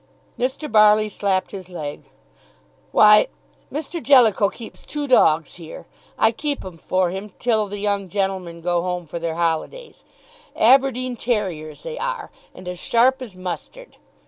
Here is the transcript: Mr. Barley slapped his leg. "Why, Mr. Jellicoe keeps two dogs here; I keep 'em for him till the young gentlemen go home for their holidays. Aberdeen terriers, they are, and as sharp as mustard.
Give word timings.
Mr. 0.39 0.65
Barley 0.71 1.09
slapped 1.09 1.51
his 1.51 1.69
leg. 1.69 2.05
"Why, 2.91 3.27
Mr. 3.71 4.01
Jellicoe 4.01 4.49
keeps 4.49 4.83
two 4.83 5.07
dogs 5.07 5.57
here; 5.57 5.85
I 6.17 6.31
keep 6.31 6.65
'em 6.65 6.79
for 6.79 7.11
him 7.11 7.33
till 7.37 7.67
the 7.67 7.77
young 7.77 8.09
gentlemen 8.09 8.61
go 8.61 8.81
home 8.81 9.05
for 9.05 9.19
their 9.19 9.35
holidays. 9.35 10.03
Aberdeen 10.55 11.17
terriers, 11.17 11.83
they 11.83 11.99
are, 11.99 12.31
and 12.55 12.67
as 12.67 12.79
sharp 12.79 13.21
as 13.21 13.35
mustard. 13.35 13.97